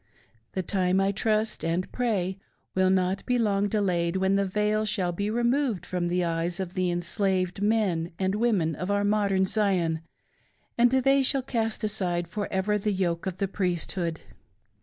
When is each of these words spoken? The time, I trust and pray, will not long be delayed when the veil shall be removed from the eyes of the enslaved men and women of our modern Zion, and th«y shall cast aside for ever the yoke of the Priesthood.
The 0.53 0.63
time, 0.63 0.99
I 0.99 1.11
trust 1.11 1.63
and 1.63 1.91
pray, 1.91 2.39
will 2.73 2.89
not 2.89 3.21
long 3.29 3.65
be 3.65 3.69
delayed 3.69 4.15
when 4.15 4.35
the 4.35 4.47
veil 4.47 4.83
shall 4.83 5.11
be 5.11 5.29
removed 5.29 5.85
from 5.85 6.07
the 6.07 6.23
eyes 6.23 6.59
of 6.59 6.73
the 6.73 6.89
enslaved 6.89 7.61
men 7.61 8.11
and 8.17 8.33
women 8.33 8.73
of 8.73 8.89
our 8.89 9.03
modern 9.03 9.45
Zion, 9.45 10.01
and 10.75 10.89
th«y 10.89 11.21
shall 11.21 11.43
cast 11.43 11.83
aside 11.83 12.27
for 12.27 12.51
ever 12.51 12.79
the 12.79 12.91
yoke 12.91 13.27
of 13.27 13.37
the 13.37 13.47
Priesthood. 13.47 14.21